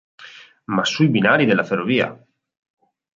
[0.73, 2.19] Ma sui binari della ferrovia.